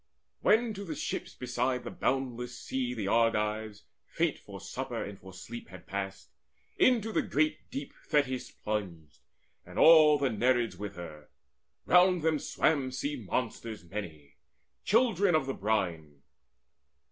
[0.39, 5.31] When to the ships beside the boundless sea The Argives, faint for supper and for
[5.31, 6.31] sleep, Had passed,
[6.79, 9.19] into the great deep Thetis plunged,
[9.63, 11.29] And all the Nereids with her.
[11.85, 14.37] Round them swam Sea monsters many,
[14.83, 16.23] children of the brine.